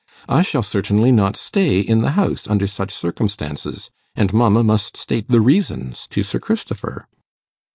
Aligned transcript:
I 0.27 0.41
shall 0.41 0.63
certainly 0.63 1.11
not 1.11 1.37
stay 1.37 1.79
in 1.79 2.01
the 2.01 2.13
house 2.17 2.47
under 2.47 2.65
such 2.65 2.89
circumstances, 2.89 3.91
and 4.15 4.33
mamma 4.33 4.63
must 4.63 4.97
state 4.97 5.27
the 5.27 5.41
reasons 5.41 6.07
to 6.09 6.23
Sir 6.23 6.39
Christopher. 6.39 7.07